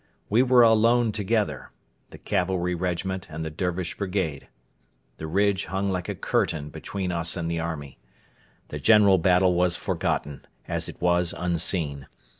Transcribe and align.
We 0.31 0.41
were 0.41 0.63
alone 0.63 1.11
together 1.11 1.69
the 2.09 2.17
cavalry 2.17 2.73
regiment 2.73 3.27
and 3.29 3.45
the 3.45 3.51
Dervish 3.51 3.95
brigade. 3.95 4.47
The 5.17 5.27
ridge 5.27 5.65
hung 5.65 5.91
like 5.91 6.09
a 6.09 6.15
curtain 6.15 6.69
between 6.69 7.11
us 7.11 7.37
and 7.37 7.51
the 7.51 7.59
army. 7.59 7.99
The 8.69 8.79
general 8.79 9.19
battle 9.19 9.53
was 9.53 9.75
forgotten, 9.75 10.43
as 10.67 10.89
it 10.89 10.99
was 10.99 11.35
unseen. 11.37 12.07